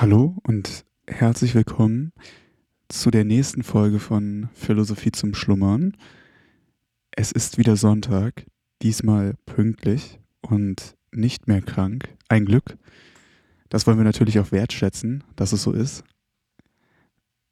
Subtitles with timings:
[0.00, 2.14] Hallo und herzlich willkommen
[2.88, 5.94] zu der nächsten Folge von Philosophie zum Schlummern.
[7.10, 8.46] Es ist wieder Sonntag,
[8.80, 12.08] diesmal pünktlich und nicht mehr krank.
[12.30, 12.78] Ein Glück.
[13.68, 16.02] Das wollen wir natürlich auch wertschätzen, dass es so ist.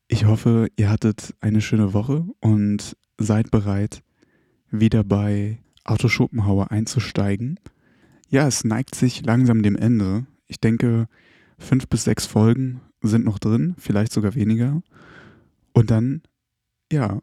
[0.06, 4.02] Ich hoffe, ihr hattet eine schöne Woche und seid bereit,
[4.70, 7.60] wieder bei Otto Schopenhauer einzusteigen.
[8.30, 10.24] Ja, es neigt sich langsam dem Ende.
[10.46, 11.08] Ich denke,
[11.58, 14.82] fünf bis sechs Folgen sind noch drin, vielleicht sogar weniger.
[15.72, 16.22] Und dann,
[16.90, 17.20] ja,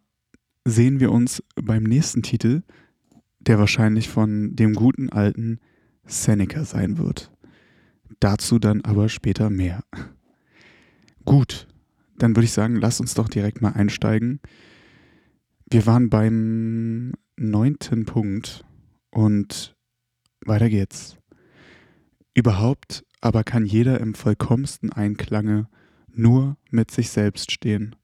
[0.65, 2.63] sehen wir uns beim nächsten Titel,
[3.39, 5.59] der wahrscheinlich von dem guten alten
[6.05, 7.31] Seneca sein wird.
[8.19, 9.83] Dazu dann aber später mehr.
[11.25, 11.67] Gut,
[12.17, 14.39] dann würde ich sagen, lass uns doch direkt mal einsteigen.
[15.69, 18.63] Wir waren beim neunten Punkt
[19.11, 19.75] und
[20.45, 21.17] weiter geht's.
[22.33, 25.67] Überhaupt aber kann jeder im vollkommensten Einklange
[26.13, 27.95] nur mit sich selbst stehen,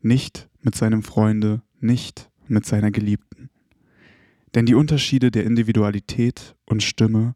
[0.00, 3.50] nicht mit seinem Freunde, nicht mit seiner Geliebten.
[4.54, 7.34] Denn die Unterschiede der Individualität und Stimme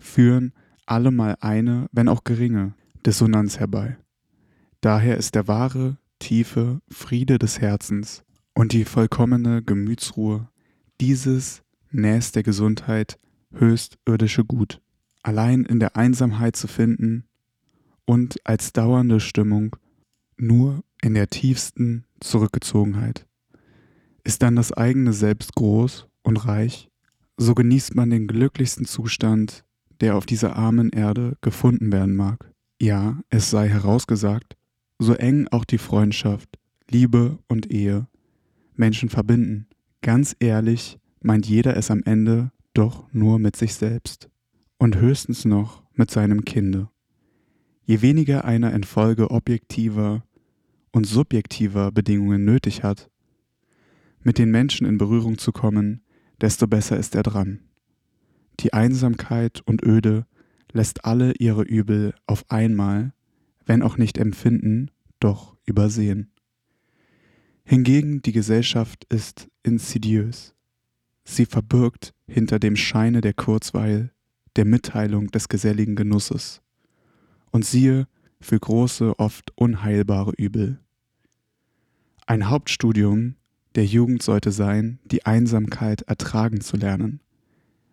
[0.00, 0.52] führen
[0.84, 2.74] allemal eine, wenn auch geringe,
[3.06, 3.96] Dissonanz herbei.
[4.80, 10.48] Daher ist der wahre, tiefe Friede des Herzens und die vollkommene Gemütsruhe
[11.00, 13.20] dieses Näs der Gesundheit
[13.52, 14.80] höchst irdische Gut
[15.24, 17.24] allein in der Einsamkeit zu finden
[18.04, 19.76] und als dauernde Stimmung
[20.36, 23.26] nur in der tiefsten Zurückgezogenheit.
[24.22, 26.88] Ist dann das eigene Selbst groß und reich,
[27.36, 29.64] so genießt man den glücklichsten Zustand,
[30.00, 32.50] der auf dieser armen Erde gefunden werden mag.
[32.80, 34.56] Ja, es sei herausgesagt,
[34.98, 36.58] so eng auch die Freundschaft,
[36.88, 38.06] Liebe und Ehe
[38.76, 39.68] Menschen verbinden,
[40.02, 44.28] ganz ehrlich meint jeder es am Ende doch nur mit sich selbst
[44.78, 46.88] und höchstens noch mit seinem Kinde.
[47.84, 50.24] Je weniger einer infolge objektiver
[50.92, 53.10] und subjektiver Bedingungen nötig hat,
[54.22, 56.02] mit den Menschen in Berührung zu kommen,
[56.40, 57.60] desto besser ist er dran.
[58.60, 60.26] Die Einsamkeit und Öde
[60.72, 63.12] lässt alle ihre Übel auf einmal,
[63.66, 66.30] wenn auch nicht empfinden, doch übersehen.
[67.64, 70.54] Hingegen die Gesellschaft ist insidiös.
[71.24, 74.13] Sie verbirgt hinter dem Scheine der Kurzweil
[74.56, 76.62] der Mitteilung des geselligen Genusses.
[77.50, 78.06] Und siehe,
[78.40, 80.78] für große, oft unheilbare Übel.
[82.26, 83.36] Ein Hauptstudium
[83.74, 87.20] der Jugend sollte sein, die Einsamkeit ertragen zu lernen,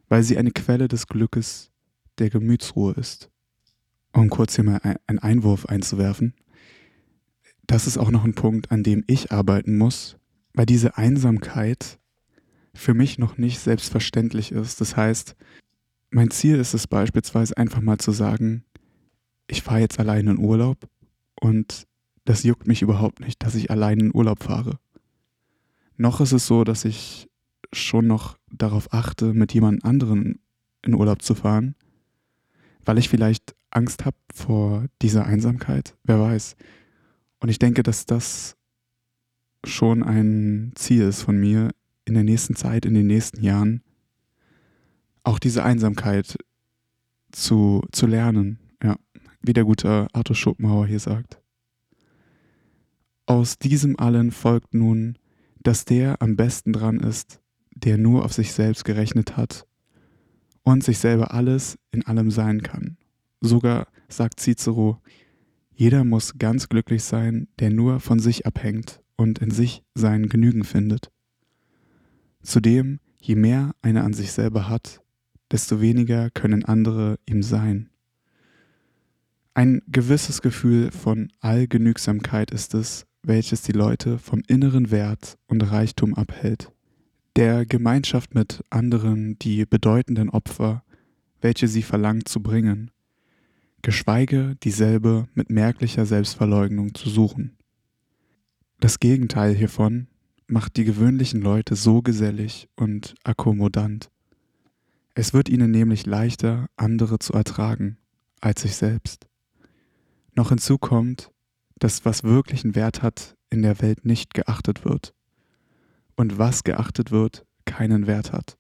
[0.10, 1.72] weil sie eine Quelle des Glückes,
[2.18, 3.30] der Gemütsruhe ist.
[4.14, 6.34] Um kurz hier mal einen Einwurf einzuwerfen,
[7.66, 10.18] das ist auch noch ein Punkt, an dem ich arbeiten muss,
[10.54, 12.00] weil diese Einsamkeit
[12.74, 14.82] für mich noch nicht selbstverständlich ist.
[14.82, 15.36] Das heißt,
[16.12, 18.64] mein Ziel ist es beispielsweise einfach mal zu sagen,
[19.48, 20.78] ich fahre jetzt allein in Urlaub
[21.40, 21.88] und
[22.26, 24.80] das juckt mich überhaupt nicht, dass ich allein in Urlaub fahre.
[25.98, 27.30] Noch ist es so, dass ich
[27.74, 30.40] schon noch darauf achte, mit jemand anderen
[30.84, 31.76] in Urlaub zu fahren,
[32.86, 36.56] weil ich vielleicht Angst habe vor dieser Einsamkeit, wer weiß.
[37.40, 38.58] Und ich denke, dass das
[39.64, 41.70] schon ein Ziel ist von mir
[42.04, 43.82] in der nächsten Zeit, in den nächsten Jahren,
[45.24, 46.38] auch diese Einsamkeit
[47.32, 48.98] zu, zu lernen, ja,
[49.42, 51.40] wie der gute Arthur Schopenhauer hier sagt.
[53.26, 55.18] Aus diesem allen folgt nun,
[55.64, 57.40] dass der am besten dran ist,
[57.72, 59.66] der nur auf sich selbst gerechnet hat
[60.64, 62.98] und sich selber alles in allem sein kann.
[63.40, 65.00] Sogar, sagt Cicero,
[65.74, 70.64] jeder muss ganz glücklich sein, der nur von sich abhängt und in sich sein Genügen
[70.64, 71.12] findet.
[72.44, 75.02] Zudem, je mehr einer an sich selber hat,
[75.52, 77.90] desto weniger können andere ihm sein.
[79.54, 86.16] Ein gewisses Gefühl von Allgenügsamkeit ist es, welches die Leute vom inneren Wert und Reichtum
[86.16, 86.72] abhält,
[87.36, 90.84] der Gemeinschaft mit anderen die bedeutenden Opfer,
[91.42, 92.92] welche sie verlangt zu bringen,
[93.82, 97.58] geschweige dieselbe mit merklicher Selbstverleugnung zu suchen.
[98.80, 100.08] Das Gegenteil hiervon
[100.48, 104.10] macht die gewöhnlichen Leute so gesellig und akkommodant,
[105.14, 107.98] es wird ihnen nämlich leichter, andere zu ertragen
[108.40, 109.28] als sich selbst.
[110.34, 111.32] Noch hinzu kommt,
[111.78, 115.14] dass was wirklichen Wert hat, in der Welt nicht geachtet wird
[116.16, 118.58] und was geachtet wird, keinen Wert hat.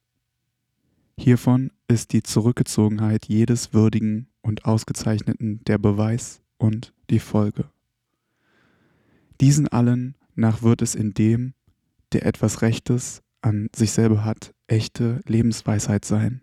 [1.17, 7.69] Hiervon ist die Zurückgezogenheit jedes Würdigen und Ausgezeichneten der Beweis und die Folge.
[9.39, 11.53] Diesen allen nach wird es in dem,
[12.11, 16.41] der etwas Rechtes an sich selber hat, echte Lebensweisheit sein,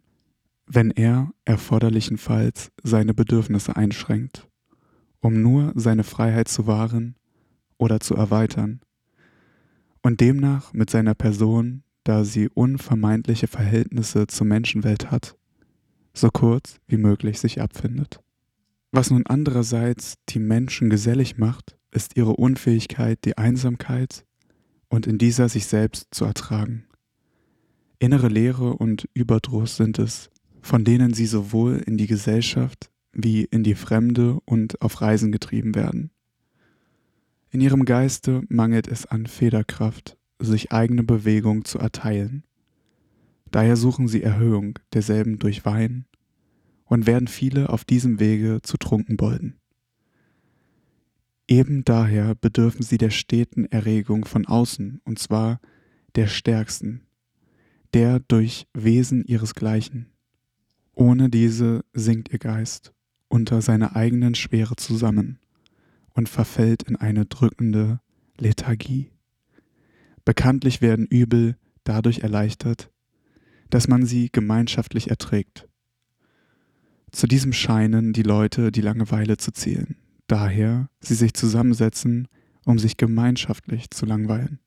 [0.67, 4.49] wenn er erforderlichenfalls seine Bedürfnisse einschränkt
[5.21, 7.17] um nur seine Freiheit zu wahren
[7.77, 8.81] oder zu erweitern
[10.03, 15.37] und demnach mit seiner Person, da sie unvermeidliche Verhältnisse zur Menschenwelt hat,
[16.15, 18.21] so kurz wie möglich sich abfindet.
[18.91, 24.25] Was nun andererseits die Menschen gesellig macht, ist ihre Unfähigkeit, die Einsamkeit
[24.89, 26.88] und in dieser sich selbst zu ertragen.
[28.01, 30.31] Innere Leere und Überdruss sind es,
[30.63, 35.75] von denen sie sowohl in die Gesellschaft wie in die Fremde und auf Reisen getrieben
[35.75, 36.13] werden.
[37.51, 42.45] In ihrem Geiste mangelt es an Federkraft, sich eigene Bewegung zu erteilen.
[43.51, 46.05] Daher suchen sie Erhöhung derselben durch Wein
[46.85, 49.59] und werden viele auf diesem Wege zu Trunkenbolden.
[51.49, 55.61] Eben daher bedürfen sie der steten Erregung von außen, und zwar
[56.15, 57.08] der stärksten,
[57.95, 60.07] der durch Wesen ihresgleichen.
[60.95, 62.93] Ohne diese sinkt ihr Geist
[63.29, 65.39] unter seiner eigenen Schwere zusammen
[66.15, 68.01] und verfällt in eine drückende
[68.39, 69.11] Lethargie.
[70.25, 72.91] Bekanntlich werden Übel dadurch erleichtert,
[73.71, 75.69] dass man sie gemeinschaftlich erträgt.
[77.13, 79.97] Zu diesem scheinen die Leute die Langeweile zu zählen,
[80.27, 82.29] daher sie sich zusammensetzen,
[82.65, 84.61] um sich gemeinschaftlich zu langweilen.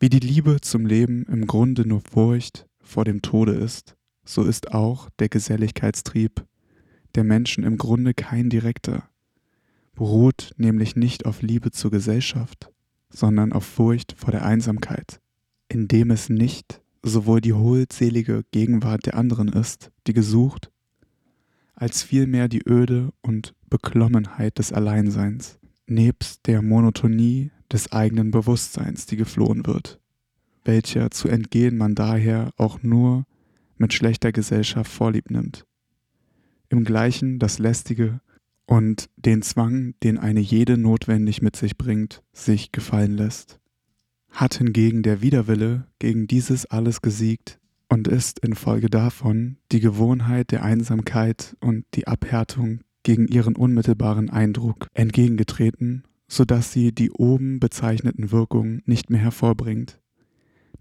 [0.00, 4.72] Wie die Liebe zum Leben im Grunde nur Furcht vor dem Tode ist, so ist
[4.72, 6.44] auch der Geselligkeitstrieb
[7.14, 9.08] der Menschen im Grunde kein direkter,
[9.94, 12.70] beruht nämlich nicht auf Liebe zur Gesellschaft,
[13.08, 15.20] sondern auf Furcht vor der Einsamkeit,
[15.68, 20.70] indem es nicht sowohl die hohlselige Gegenwart der anderen ist, die gesucht
[21.76, 29.16] als vielmehr die Öde und Beklommenheit des Alleinseins, nebst der Monotonie des eigenen Bewusstseins, die
[29.16, 30.00] geflohen wird,
[30.64, 33.26] welcher zu entgehen man daher auch nur
[33.76, 35.66] mit schlechter Gesellschaft vorlieb nimmt.
[36.70, 38.20] Im gleichen das Lästige
[38.64, 43.60] und den Zwang, den eine jede notwendig mit sich bringt, sich gefallen lässt.
[44.30, 47.58] Hat hingegen der Widerwille gegen dieses alles gesiegt,
[47.94, 54.88] und ist infolge davon die Gewohnheit der Einsamkeit und die Abhärtung gegen ihren unmittelbaren Eindruck
[54.94, 56.02] entgegengetreten,
[56.34, 60.00] so dass sie die oben bezeichneten Wirkungen nicht mehr hervorbringt,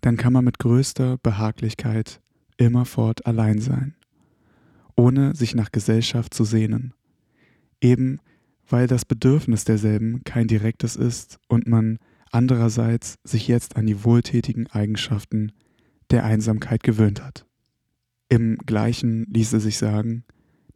[0.02, 2.22] dann kann man mit größter Behaglichkeit
[2.58, 3.96] immerfort allein sein,
[4.96, 6.94] ohne sich nach Gesellschaft zu sehnen,
[7.82, 8.20] eben
[8.68, 12.00] weil das Bedürfnis derselben kein direktes ist und man
[12.32, 15.52] andererseits sich jetzt an die wohltätigen Eigenschaften
[16.10, 17.46] der Einsamkeit gewöhnt hat.
[18.28, 20.24] Im gleichen ließe sich sagen,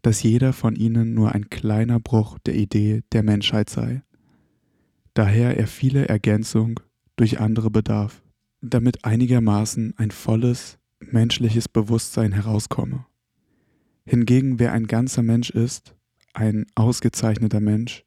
[0.04, 4.04] dass jeder von ihnen nur ein kleiner Bruch der Idee der Menschheit sei,
[5.18, 6.80] daher er viele Ergänzung
[7.16, 8.22] durch andere bedarf,
[8.62, 13.06] damit einigermaßen ein volles menschliches Bewusstsein herauskomme.
[14.06, 15.96] Hingegen wer ein ganzer Mensch ist,
[16.34, 18.06] ein ausgezeichneter Mensch,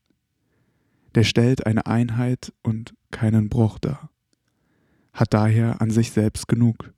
[1.16, 4.10] der stellt eine Einheit und keinen Bruch dar,
[5.12, 6.94] hat daher an sich selbst genug.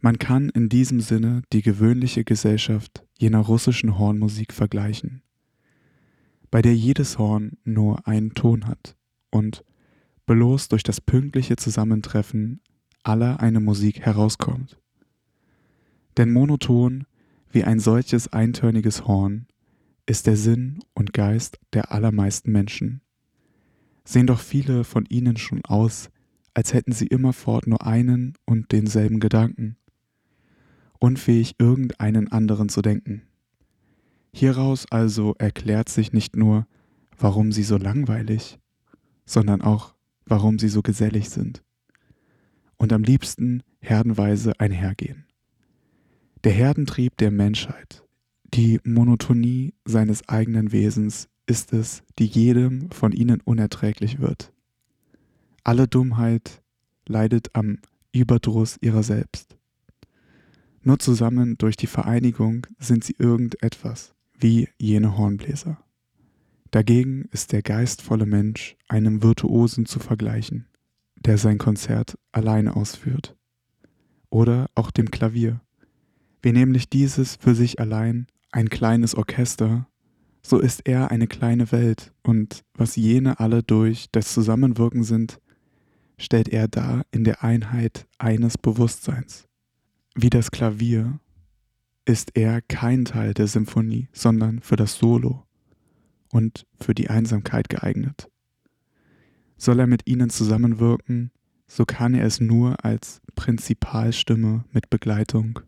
[0.00, 5.22] Man kann in diesem Sinne die gewöhnliche Gesellschaft jener russischen Hornmusik vergleichen,
[6.50, 8.96] bei der jedes Horn nur einen Ton hat
[9.30, 9.64] und
[10.26, 12.60] bloß durch das pünktliche Zusammentreffen
[13.02, 14.78] aller eine Musik herauskommt.
[16.16, 17.06] Denn monoton
[17.50, 19.46] wie ein solches eintöniges Horn
[20.06, 23.02] ist der Sinn und Geist der allermeisten Menschen.
[24.04, 26.10] Sehen doch viele von ihnen schon aus,
[26.54, 29.78] als hätten sie immerfort nur einen und denselben Gedanken
[30.98, 33.22] unfähig irgendeinen anderen zu denken.
[34.38, 36.66] Hieraus also erklärt sich nicht nur,
[37.18, 38.60] warum sie so langweilig,
[39.26, 39.94] sondern auch,
[40.26, 41.64] warum sie so gesellig sind
[42.76, 45.26] und am liebsten herdenweise einhergehen.
[46.44, 48.04] Der Herdentrieb der Menschheit,
[48.54, 54.52] die Monotonie seines eigenen Wesens ist es, die jedem von ihnen unerträglich wird.
[55.64, 56.62] Alle Dummheit
[57.08, 57.78] leidet am
[58.12, 59.56] Überdruss ihrer selbst.
[60.82, 65.78] Nur zusammen durch die Vereinigung sind sie irgendetwas, wie jene Hornbläser.
[66.70, 70.66] Dagegen ist der geistvolle Mensch einem Virtuosen zu vergleichen,
[71.16, 73.36] der sein Konzert alleine ausführt.
[74.30, 75.60] Oder auch dem Klavier.
[76.42, 79.88] Wie nämlich dieses für sich allein ein kleines Orchester,
[80.42, 85.40] so ist er eine kleine Welt und was jene alle durch das Zusammenwirken sind,
[86.18, 89.48] stellt er dar in der Einheit eines Bewusstseins.
[90.14, 91.18] Wie das Klavier
[92.08, 95.44] ist er kein Teil der Symphonie, sondern für das Solo
[96.32, 98.30] und für die Einsamkeit geeignet.
[99.58, 101.32] Soll er mit ihnen zusammenwirken,
[101.66, 105.60] so kann er es nur als Prinzipalstimme mit Begleitung,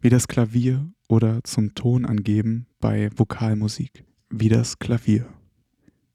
[0.00, 4.04] wie das Klavier oder zum Ton angeben bei Vokalmusik.
[4.30, 5.26] wie das Klavier.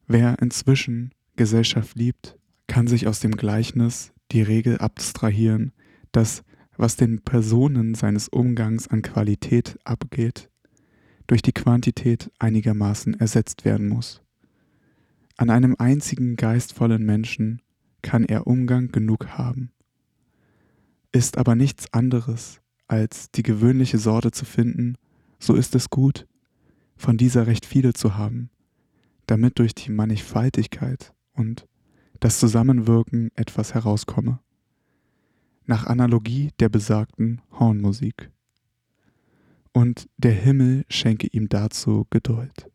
[0.05, 5.71] Wer inzwischen Gesellschaft liebt, kann sich aus dem Gleichnis die Regel abstrahieren,
[6.11, 6.43] dass
[6.77, 10.49] was den Personen seines Umgangs an Qualität abgeht,
[11.27, 14.21] durch die Quantität einigermaßen ersetzt werden muss.
[15.37, 17.61] An einem einzigen geistvollen Menschen
[18.01, 19.71] kann er Umgang genug haben,
[21.11, 24.97] ist aber nichts anderes, als die gewöhnliche Sorte zu finden,
[25.39, 26.27] so ist es gut,
[26.95, 28.49] von dieser recht viele zu haben,
[29.25, 31.67] damit durch die Mannigfaltigkeit und
[32.19, 34.39] das Zusammenwirken etwas herauskomme.
[35.65, 38.29] Nach Analogie der besagten Hornmusik.
[39.71, 42.69] Und der Himmel schenke ihm dazu Geduld.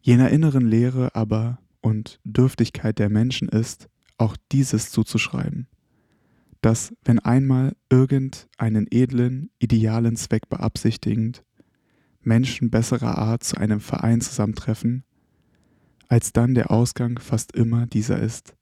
[0.00, 3.88] Jener inneren Lehre aber und Dürftigkeit der Menschen ist,
[4.18, 5.68] auch dieses zuzuschreiben,
[6.62, 11.44] dass wenn einmal irgendeinen edlen, idealen Zweck beabsichtigend
[12.22, 15.04] Menschen besserer Art zu einem Verein zusammentreffen,
[16.08, 18.56] als dann der Ausgang fast immer dieser ist,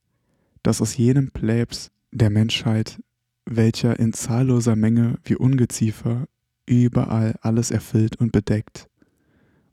[0.62, 3.02] dass aus jenem Plebs der Menschheit,
[3.44, 6.26] welcher in zahlloser Menge wie Ungeziefer
[6.64, 8.88] überall alles erfüllt und bedeckt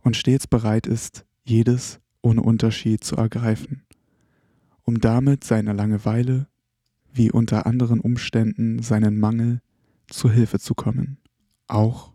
[0.01, 3.83] und stets bereit ist, jedes ohne Unterschied zu ergreifen,
[4.83, 6.47] um damit seiner Langeweile
[7.13, 9.61] wie unter anderen Umständen seinen Mangel
[10.07, 11.17] zu Hilfe zu kommen.
[11.67, 12.11] Auch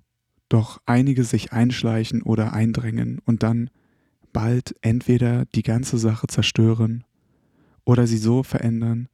[0.48, 3.70] doch einige sich einschleichen oder eindrängen und dann
[4.32, 7.04] bald entweder die ganze Sache zerstören
[7.84, 9.08] oder sie so verändern,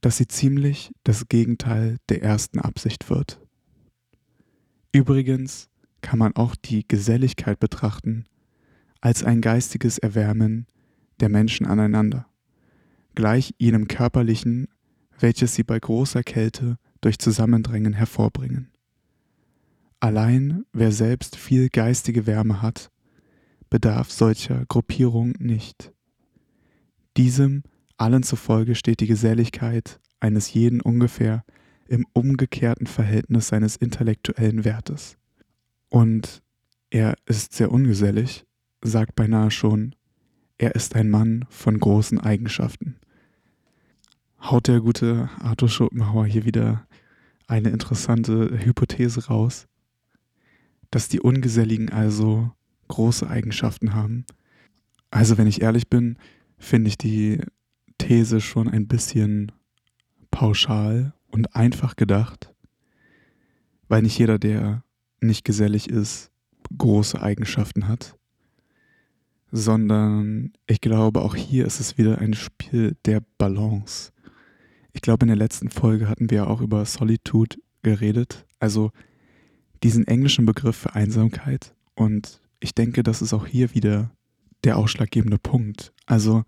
[0.00, 3.40] dass sie ziemlich das Gegenteil der ersten Absicht wird.
[4.92, 5.68] Übrigens
[6.00, 8.24] kann man auch die Geselligkeit betrachten
[9.00, 10.66] als ein geistiges Erwärmen
[11.20, 12.26] der Menschen aneinander,
[13.14, 14.68] gleich jenem körperlichen,
[15.18, 18.70] welches sie bei großer Kälte durch Zusammendrängen hervorbringen.
[20.00, 22.90] Allein wer selbst viel geistige Wärme hat,
[23.70, 25.92] bedarf solcher Gruppierung nicht.
[27.16, 27.64] Diesem
[27.98, 31.44] allen zufolge steht die Geselligkeit eines jeden ungefähr
[31.86, 35.16] im umgekehrten Verhältnis seines intellektuellen Wertes.
[35.88, 36.42] Und
[36.90, 38.46] er ist sehr ungesellig,
[38.82, 39.94] sagt beinahe schon,
[40.58, 42.96] er ist ein Mann von großen Eigenschaften.
[44.40, 46.86] Haut der gute Arthur Schopenhauer hier wieder
[47.46, 49.66] eine interessante Hypothese raus,
[50.90, 52.50] dass die Ungeselligen also
[52.88, 54.24] große Eigenschaften haben.
[55.10, 56.16] Also wenn ich ehrlich bin,
[56.58, 57.40] finde ich die
[57.98, 59.52] These schon ein bisschen
[60.30, 62.54] pauschal und einfach gedacht,
[63.88, 64.84] weil nicht jeder, der
[65.20, 66.30] nicht gesellig ist,
[66.76, 68.16] große Eigenschaften hat,
[69.50, 74.12] sondern ich glaube, auch hier ist es wieder ein Spiel der Balance.
[74.92, 78.92] Ich glaube, in der letzten Folge hatten wir auch über Solitude geredet, also
[79.82, 81.74] diesen englischen Begriff für Einsamkeit.
[81.94, 84.10] Und ich denke, das ist auch hier wieder
[84.64, 85.92] der ausschlaggebende Punkt.
[86.06, 86.44] Also,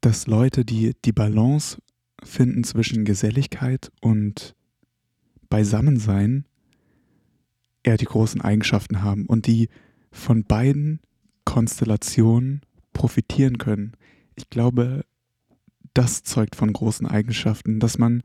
[0.00, 1.78] dass Leute, die die Balance
[2.22, 4.54] finden zwischen Geselligkeit und
[5.48, 6.44] Beisammensein,
[7.82, 9.68] eher die großen Eigenschaften haben und die
[10.10, 11.00] von beiden
[11.44, 12.62] Konstellationen
[12.92, 13.92] profitieren können.
[14.34, 15.04] Ich glaube,
[15.94, 18.22] das zeugt von großen Eigenschaften, dass man,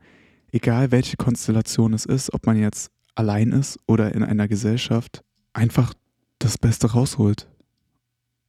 [0.52, 5.94] egal welche Konstellation es ist, ob man jetzt allein ist oder in einer Gesellschaft, einfach
[6.38, 7.48] das Beste rausholt.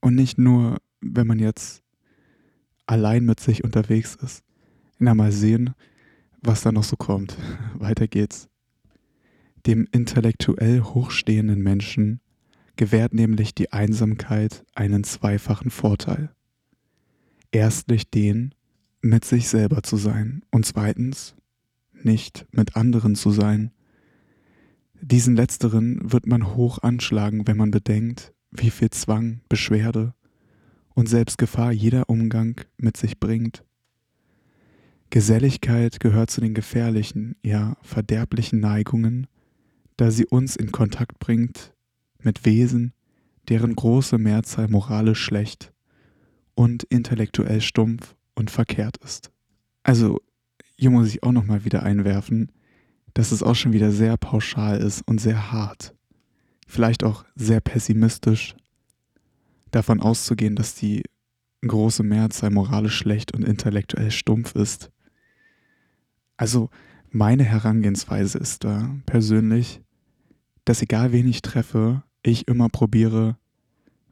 [0.02, 1.82] Und nicht nur, wenn man jetzt
[2.86, 4.44] allein mit sich unterwegs ist.
[4.98, 5.74] Na, mal sehen,
[6.42, 7.38] was da noch so kommt.
[7.74, 8.48] Weiter geht's.
[9.66, 12.20] Dem intellektuell hochstehenden Menschen
[12.76, 16.30] gewährt nämlich die Einsamkeit einen zweifachen Vorteil.
[17.52, 18.54] Erstlich den,
[19.02, 21.36] mit sich selber zu sein und zweitens
[22.04, 23.72] nicht mit anderen zu sein.
[25.02, 30.14] Diesen letzteren wird man hoch anschlagen, wenn man bedenkt, wie viel Zwang, Beschwerde
[30.96, 33.64] und Selbstgefahr jeder Umgang mit sich bringt.
[35.12, 39.28] Geselligkeit gehört zu den gefährlichen, ja verderblichen Neigungen,
[39.98, 41.74] da sie uns in Kontakt bringt
[42.22, 42.94] mit Wesen,
[43.48, 45.72] deren große Mehrzahl moralisch schlecht
[46.56, 49.32] und intellektuell stumpf und verkehrt ist.
[49.84, 50.20] Also,
[50.78, 52.52] hier muss ich auch nochmal wieder einwerfen,
[53.14, 55.94] dass es auch schon wieder sehr pauschal ist und sehr hart.
[56.68, 58.56] Vielleicht auch sehr pessimistisch,
[59.72, 61.04] davon auszugehen, dass die
[61.68, 64.92] große Mehrzahl moralisch schlecht und intellektuell stumpf ist.
[66.38, 66.70] Also
[67.10, 69.82] meine Herangehensweise ist da persönlich,
[70.66, 73.38] dass egal wen ich treffe, ich immer probiere,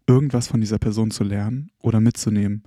[0.08, 2.64] irgendwas von dieser Person zu lernen oder mitzunehmen.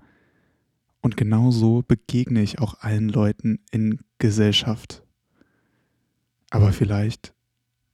[1.00, 5.02] Und genauso begegne ich auch allen Leuten in Gesellschaft.
[6.50, 7.34] Aber vielleicht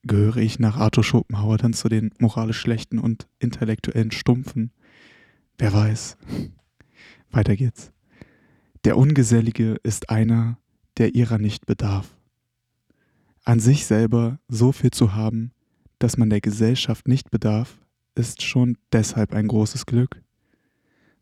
[0.03, 4.71] gehöre ich nach Arthur Schopenhauer dann zu den moralisch schlechten und intellektuellen Stumpfen,
[5.57, 6.17] Wer weiß.
[7.31, 7.91] Weiter geht's.
[8.85, 10.57] Der Ungesellige ist einer,
[10.97, 12.15] der ihrer nicht bedarf.
[13.43, 15.51] An sich selber so viel zu haben,
[15.99, 17.79] dass man der Gesellschaft nicht bedarf,
[18.15, 20.21] ist schon deshalb ein großes Glück,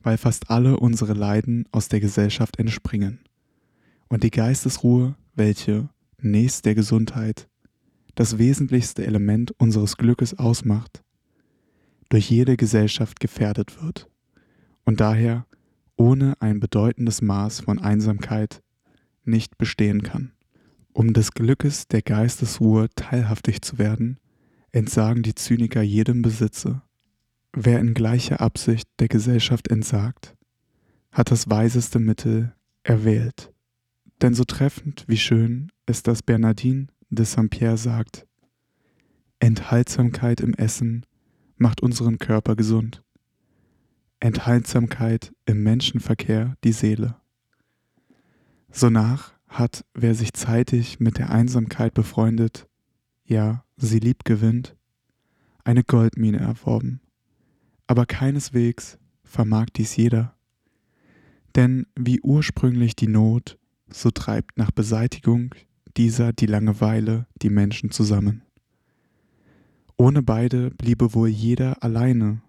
[0.02, 3.20] weil fast alle unsere Leiden aus der Gesellschaft entspringen
[4.08, 7.48] und die Geistesruhe, welche, nächst der Gesundheit,
[8.16, 11.04] das wesentlichste Element unseres Glückes ausmacht,
[12.10, 14.11] durch jede Gesellschaft gefährdet wird
[14.86, 15.46] und daher
[15.96, 18.62] ohne ein bedeutendes Maß von Einsamkeit
[19.24, 20.32] nicht bestehen kann.
[20.94, 24.20] Um des Glückes der Geistesruhe teilhaftig zu werden,
[24.72, 26.82] entsagen die Zyniker jedem Besitze.
[27.54, 30.36] Wer in gleicher Absicht der Gesellschaft entsagt,
[31.12, 33.54] hat das weiseste Mittel erwählt.
[34.22, 38.26] Denn so treffend wie schön ist das Bernardine de Saint-Pierre sagt,
[39.40, 41.06] Enthaltsamkeit im Essen
[41.58, 43.04] macht unseren Körper gesund.
[44.22, 47.16] Enthaltsamkeit im Menschenverkehr die Seele.
[48.72, 52.68] Sonach hat, wer sich zeitig mit der Einsamkeit befreundet,
[53.26, 54.78] ja, sie lieb gewinnt,
[55.64, 57.02] eine Goldmine erworben.
[57.88, 60.36] Aber keineswegs vermag dies jeder.
[61.56, 63.58] Denn wie ursprünglich die Not,
[63.90, 65.56] so treibt nach Beseitigung
[65.98, 68.44] dieser die Langeweile die Menschen zusammen.
[69.98, 72.42] Ohne beide bliebe wohl jeder alleine,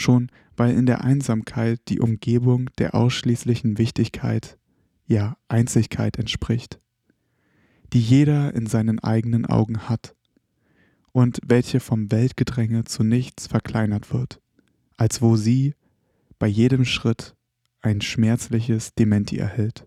[0.00, 0.30] schon
[0.60, 4.58] weil in der Einsamkeit die Umgebung der ausschließlichen Wichtigkeit,
[5.06, 6.78] ja Einzigkeit entspricht,
[7.94, 10.14] die jeder in seinen eigenen Augen hat
[11.12, 14.42] und welche vom Weltgedränge zu nichts verkleinert wird,
[14.98, 15.74] als wo sie
[16.38, 17.34] bei jedem Schritt
[17.80, 19.86] ein schmerzliches Dementi erhält.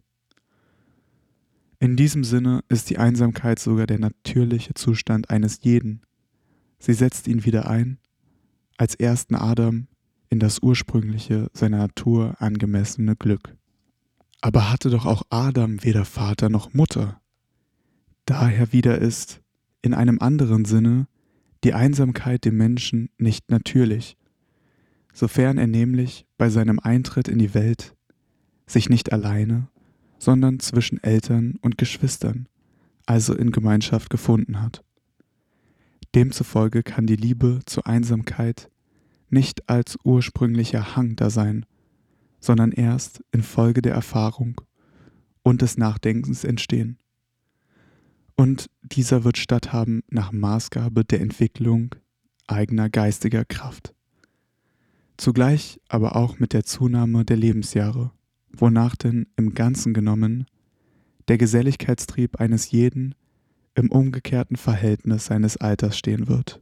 [1.78, 6.02] In diesem Sinne ist die Einsamkeit sogar der natürliche Zustand eines jeden.
[6.80, 8.00] Sie setzt ihn wieder ein,
[8.78, 9.88] als ersten Adam
[10.34, 13.56] in das ursprüngliche seiner Natur angemessene Glück.
[14.42, 17.22] Aber hatte doch auch Adam weder Vater noch Mutter.
[18.26, 19.42] Daher wieder ist,
[19.84, 21.08] in einem anderen Sinne,
[21.64, 24.18] die Einsamkeit dem Menschen nicht natürlich,
[25.14, 27.96] sofern er nämlich bei seinem Eintritt in die Welt
[28.66, 29.68] sich nicht alleine,
[30.18, 32.48] sondern zwischen Eltern und Geschwistern,
[33.06, 34.84] also in Gemeinschaft gefunden hat.
[36.16, 38.72] Demzufolge kann die Liebe zur Einsamkeit
[39.34, 41.66] nicht als ursprünglicher Hang da sein,
[42.40, 44.62] sondern erst infolge der Erfahrung
[45.44, 46.98] und des Nachdenkens entstehen.
[48.36, 51.96] Und dieser wird statthaben nach Maßgabe der Entwicklung
[52.48, 53.94] eigener geistiger Kraft.
[55.18, 58.12] Zugleich aber auch mit der Zunahme der Lebensjahre
[58.54, 60.46] wonach denn im Ganzen genommen
[61.28, 63.16] der Geselligkeitstrieb eines jeden
[63.76, 66.62] im umgekehrten Verhältnis seines Alters stehen wird.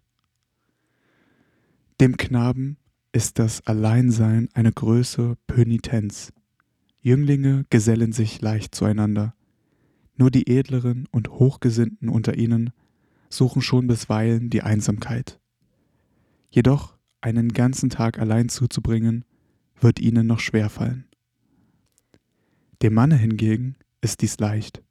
[2.02, 2.78] Dem Knaben
[3.12, 6.34] ist das Alleinsein eine Größe Pönitenz.
[7.00, 9.36] Jünglinge gesellen sich leicht zueinander.
[10.18, 12.72] Nur die Edleren und Hochgesinnten unter ihnen
[13.30, 15.40] suchen schon bisweilen die Einsamkeit.
[16.50, 19.24] Jedoch einen ganzen Tag allein zuzubringen,
[19.80, 21.06] wird ihnen noch schwerfallen.
[22.82, 24.82] Dem Manne hingegen ist dies leicht.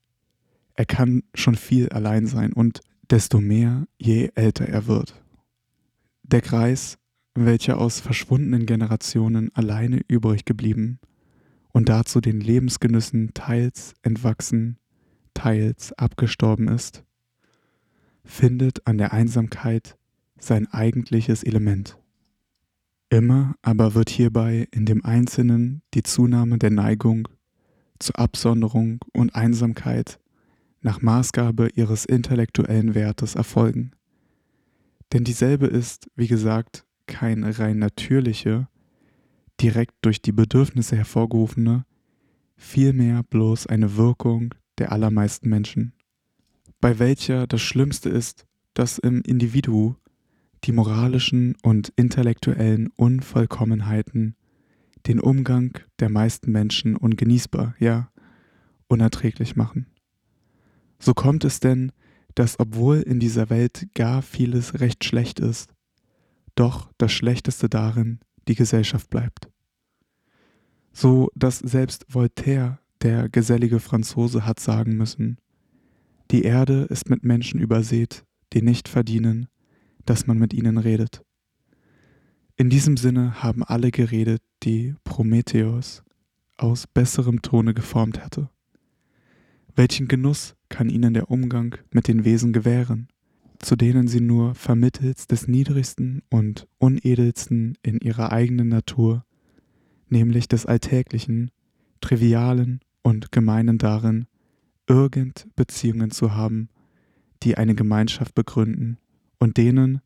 [0.75, 5.21] Er kann schon viel allein sein und desto mehr, je älter er wird.
[6.23, 7.00] Der Kreis,
[7.35, 10.99] welcher aus verschwundenen Generationen alleine übrig geblieben
[11.73, 14.79] und dazu den Lebensgenüssen teils entwachsen,
[15.35, 17.05] teils abgestorben ist,
[18.25, 19.97] findet an der Einsamkeit
[20.39, 21.99] sein eigentliches Element.
[23.09, 27.29] Immer aber wird hierbei in dem Einzelnen die Zunahme der Neigung
[27.99, 30.19] zur Absonderung und Einsamkeit
[30.81, 33.93] nach Maßgabe ihres intellektuellen Wertes erfolgen.
[35.13, 38.69] Denn dieselbe ist, wie gesagt, keine rein natürliche,
[39.61, 41.85] direkt durch die Bedürfnisse hervorgerufene,
[42.57, 45.93] vielmehr bloß eine Wirkung der allermeisten Menschen,
[46.81, 49.97] bei welcher das Schlimmste ist, dass im Individu
[50.65, 54.37] die moralischen und intellektuellen Unvollkommenheiten
[55.07, 58.11] den Umgang der meisten Menschen ungenießbar, ja,
[58.89, 59.87] unerträglich machen.
[60.99, 61.93] So kommt es denn,
[62.35, 65.73] dass obwohl in dieser Welt gar vieles recht schlecht ist,
[66.61, 69.49] doch das Schlechteste darin die Gesellschaft bleibt.
[70.93, 75.39] So dass selbst Voltaire, der gesellige Franzose, hat sagen müssen,
[76.31, 79.49] die Erde ist mit Menschen übersät, die nicht verdienen,
[80.05, 81.23] dass man mit ihnen redet.
[82.57, 86.03] In diesem Sinne haben alle geredet, die Prometheus
[86.59, 88.51] aus besserem Tone geformt hatte.
[89.75, 93.09] Welchen Genuss kann ihnen der Umgang mit den Wesen gewähren,
[93.63, 99.25] zu denen sie nur vermittels des niedrigsten und unedelsten in ihrer eigenen Natur
[100.11, 101.51] nämlich des Alltäglichen,
[102.01, 104.27] Trivialen und Gemeinen darin,
[104.87, 106.69] irgend Beziehungen zu haben,
[107.43, 108.99] die eine Gemeinschaft begründen
[109.39, 110.01] und denen,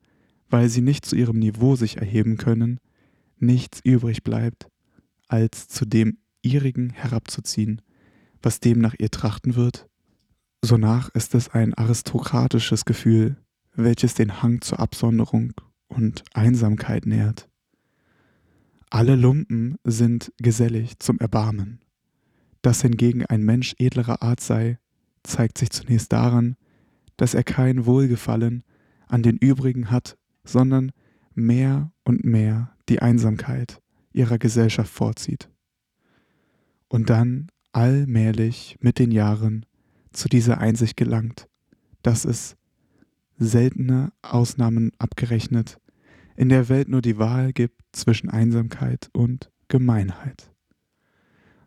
[0.48, 2.78] weil sie nicht zu ihrem Niveau sich erheben können,
[3.38, 4.68] nichts übrig bleibt,
[5.26, 7.80] als zu dem ihrigen herabzuziehen,
[8.42, 9.88] was dem nach ihr trachten wird,
[10.62, 13.36] sonach ist es ein aristokratisches Gefühl,
[13.74, 15.52] welches den Hang zur Absonderung
[15.88, 17.48] und Einsamkeit nährt.
[18.90, 21.80] Alle Lumpen sind gesellig zum Erbarmen.
[22.62, 24.78] Dass hingegen ein Mensch edlerer Art sei,
[25.22, 26.56] zeigt sich zunächst daran,
[27.16, 28.64] dass er kein Wohlgefallen
[29.06, 30.92] an den übrigen hat, sondern
[31.34, 33.80] mehr und mehr die Einsamkeit
[34.12, 35.50] ihrer Gesellschaft vorzieht.
[36.88, 39.66] Und dann allmählich mit den Jahren
[40.12, 41.48] zu dieser Einsicht gelangt,
[42.02, 42.56] dass es,
[43.38, 45.78] seltene Ausnahmen abgerechnet,
[46.36, 50.50] in der Welt nur die Wahl gibt zwischen Einsamkeit und Gemeinheit.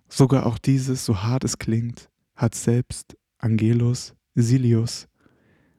[0.10, 5.08] Sogar auch dieses, so hart es klingt, hat selbst Angelus Silius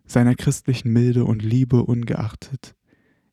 [0.06, 2.74] seiner christlichen Milde und Liebe ungeachtet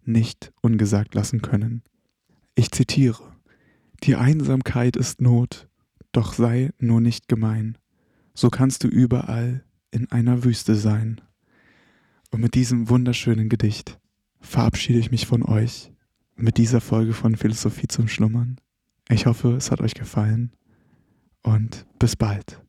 [0.08, 1.84] nicht ungesagt lassen können.
[2.56, 3.36] Ich zitiere
[4.04, 5.68] Die Einsamkeit ist Not,
[6.12, 7.78] doch sei nur nicht gemein,
[8.34, 11.22] so kannst du überall in einer Wüste sein.
[12.32, 14.00] Und mit diesem wunderschönen Gedicht
[14.40, 15.92] verabschiede ich mich von euch
[16.36, 18.60] mit dieser Folge von Philosophie zum Schlummern.
[19.10, 20.52] Ich hoffe, es hat euch gefallen
[21.44, 22.65] und bis bald.